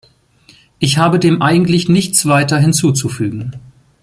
[0.79, 3.55] Ich habe dem eigentlich nichts weiter hinzuzufügen.